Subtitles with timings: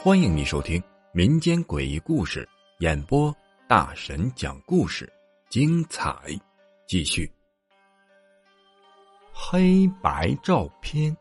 [0.00, 2.48] 欢迎你收听民间诡异故事
[2.78, 3.34] 演播，
[3.68, 5.12] 大神讲故事，
[5.50, 6.16] 精彩
[6.86, 7.30] 继续。
[9.32, 11.14] 黑白照片，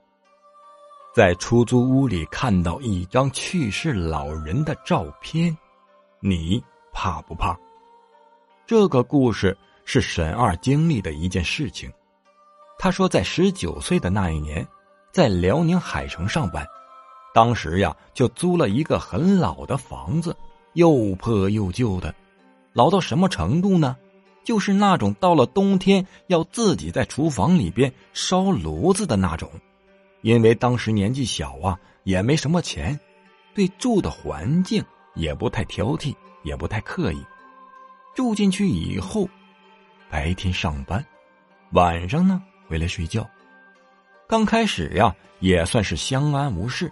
[1.13, 5.57] 在出租屋里看到一张去世老人的照片，
[6.21, 7.59] 你怕不怕？
[8.65, 11.91] 这个故事是沈二经历的一件事情。
[12.77, 14.67] 他说，在十九岁的那一年，
[15.11, 16.65] 在辽宁海城上班。
[17.33, 20.35] 当时呀，就租了一个很老的房子，
[20.73, 22.13] 又破又旧的，
[22.73, 23.95] 老到什么程度呢？
[24.43, 29.51] 就是那种到了冬天要自己在厨房里边烧炉子的那种。
[30.21, 32.97] 因为当时年纪小啊，也没什么钱，
[33.53, 34.83] 对住的环境
[35.15, 37.23] 也不太挑剔，也不太刻意。
[38.15, 39.27] 住进去以后，
[40.09, 41.05] 白天上班，
[41.73, 43.27] 晚上呢回来睡觉。
[44.27, 46.91] 刚开始呀，也算是相安无事。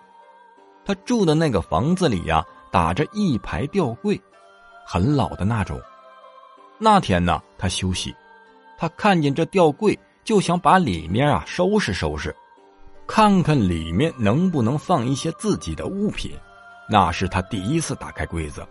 [0.86, 4.20] 他住的那个房子里呀，打着一排吊柜，
[4.86, 5.82] 很老的那种。
[6.78, 8.16] 那天呢，他休息，
[8.78, 12.36] 他看见这吊柜，就想把里面啊收拾收拾，
[13.08, 16.32] 看看里面能不能放一些自己的物品。
[16.88, 18.66] 那是他第一次打开柜子，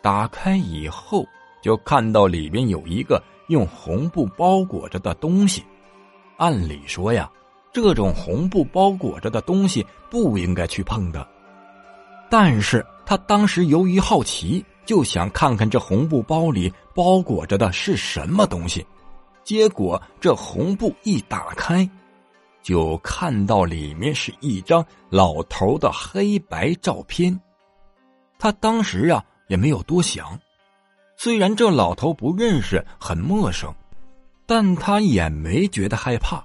[0.00, 1.26] 打开以后
[1.60, 5.62] 就看到里面有一个用红布包裹着的东西。
[6.36, 7.30] 按理说呀。
[7.72, 11.28] 这种红布包裹着的东西不应该去碰的，
[12.30, 18.86] 但是他当时由于好奇，就想看看这红布包里包裹着的是什么东西。
[19.44, 21.86] 结果这红布一打开，
[22.62, 27.38] 就看到里面是一张老头的黑白照片。
[28.38, 30.40] 他当时啊也没有多想，
[31.18, 33.70] 虽然这老头不认识，很陌生，
[34.46, 36.44] 但他也没觉得害怕。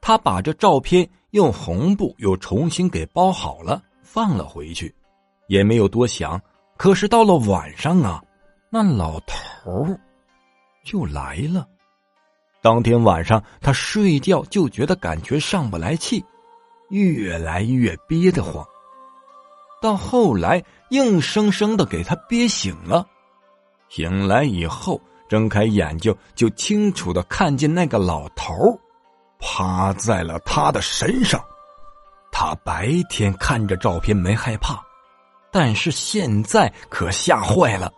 [0.00, 4.94] 他把这照片用红布又重新给包好了，放了回去，
[5.48, 6.40] 也没有多想。
[6.76, 8.22] 可是到了晚上啊，
[8.70, 9.86] 那老头
[10.84, 11.66] 就来了。
[12.62, 16.24] 当天晚上他睡觉就觉得感觉上不来气，
[16.90, 18.64] 越来越憋得慌。
[19.82, 23.06] 到后来硬生生的给他憋醒了。
[23.88, 28.54] 醒来以后睁开眼睛，就清楚的看见那个老头
[29.38, 31.40] 趴在了他的身上，
[32.32, 34.82] 他白天看着照片没害怕，
[35.52, 37.92] 但是现在可吓坏了。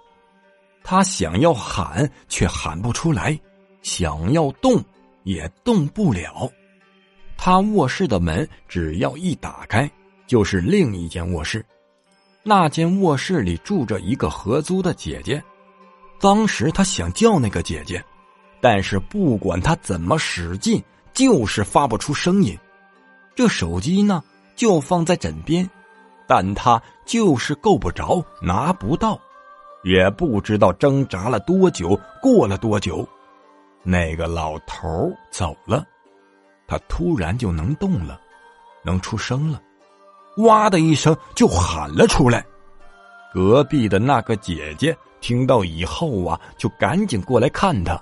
[0.82, 3.38] 他想要喊却喊不出来，
[3.82, 4.82] 想要动
[5.24, 6.50] 也动不了。
[7.36, 9.90] 他卧室的门只要一打开，
[10.26, 11.64] 就是另一间卧室。
[12.42, 15.42] 那间卧室里住着一个合租的姐姐。
[16.20, 18.04] 当时他想叫那个姐姐，
[18.60, 20.82] 但是不管他怎么使劲。
[21.12, 22.56] 就是发不出声音，
[23.34, 24.22] 这手机呢
[24.54, 25.68] 就放在枕边，
[26.26, 29.20] 但他就是够不着，拿不到，
[29.82, 33.06] 也不知道挣扎了多久，过了多久，
[33.82, 35.84] 那个老头走了，
[36.68, 38.18] 他突然就能动了，
[38.84, 39.60] 能出声了，
[40.36, 42.46] 哇的一声就喊了出来。
[43.32, 48.00] 隔壁的那个姐姐听到以后啊，就赶紧过来看他。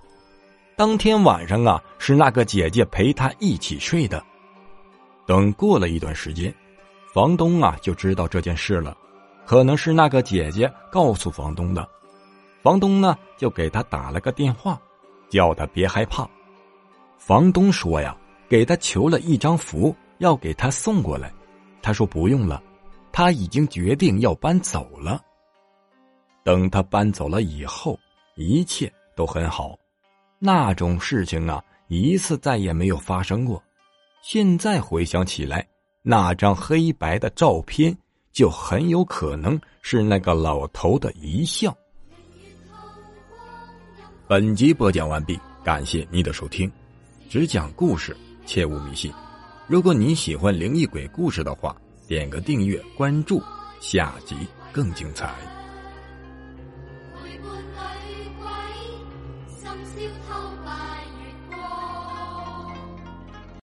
[0.77, 4.23] 当天晚上啊，是那个姐姐陪他一起睡的。
[5.27, 6.55] 等过了一段时间，
[7.13, 8.97] 房东啊就知道这件事了，
[9.45, 11.87] 可能是那个姐姐告诉房东的。
[12.63, 14.81] 房东呢就给他打了个电话，
[15.29, 16.29] 叫他别害怕。
[17.19, 18.17] 房东说呀，
[18.49, 21.33] 给他求了一张符，要给他送过来。
[21.83, 22.63] 他说不用了，
[23.19, 25.21] 他已经决定要搬走了。
[26.45, 27.99] 等他搬走了以后，
[28.37, 29.77] 一切都很好。
[30.39, 33.61] 那种事情啊，一次再也没有发生过。
[34.23, 35.67] 现在回想起来，
[36.01, 37.93] 那张黑白的照片
[38.31, 41.77] 就很有可能是那个老头的遗像。
[44.29, 46.71] 本集播讲完毕，感谢你的收听。
[47.29, 49.13] 只讲故事，切勿迷信。
[49.67, 51.77] 如果你喜欢灵异鬼故事的话，
[52.09, 53.43] 点个订阅关注，
[53.81, 54.35] 下集
[54.73, 55.35] 更精彩。
[59.61, 60.33] 深宵偷
[60.65, 61.21] 拜月
[61.51, 61.98] 光。